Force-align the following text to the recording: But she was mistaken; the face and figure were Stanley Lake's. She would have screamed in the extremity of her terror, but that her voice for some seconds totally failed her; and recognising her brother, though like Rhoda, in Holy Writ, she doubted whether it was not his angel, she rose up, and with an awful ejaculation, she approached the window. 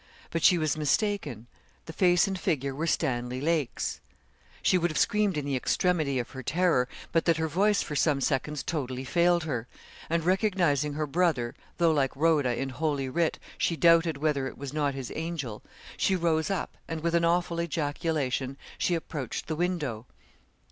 But 0.31 0.41
she 0.41 0.57
was 0.57 0.75
mistaken; 0.75 1.45
the 1.85 1.93
face 1.93 2.25
and 2.27 2.39
figure 2.39 2.73
were 2.73 2.87
Stanley 2.87 3.39
Lake's. 3.39 4.01
She 4.63 4.75
would 4.75 4.89
have 4.89 4.97
screamed 4.97 5.37
in 5.37 5.45
the 5.45 5.55
extremity 5.55 6.17
of 6.17 6.31
her 6.31 6.41
terror, 6.41 6.87
but 7.11 7.25
that 7.25 7.37
her 7.37 7.47
voice 7.47 7.83
for 7.83 7.95
some 7.95 8.19
seconds 8.19 8.63
totally 8.63 9.03
failed 9.03 9.43
her; 9.43 9.67
and 10.09 10.23
recognising 10.25 10.93
her 10.93 11.05
brother, 11.05 11.53
though 11.77 11.91
like 11.91 12.15
Rhoda, 12.15 12.59
in 12.59 12.69
Holy 12.69 13.09
Writ, 13.09 13.37
she 13.59 13.75
doubted 13.75 14.17
whether 14.17 14.47
it 14.47 14.57
was 14.57 14.73
not 14.73 14.95
his 14.95 15.11
angel, 15.15 15.61
she 15.97 16.15
rose 16.15 16.49
up, 16.49 16.77
and 16.87 17.01
with 17.03 17.13
an 17.13 17.23
awful 17.23 17.59
ejaculation, 17.61 18.57
she 18.79 18.95
approached 18.95 19.45
the 19.45 19.55
window. 19.55 20.07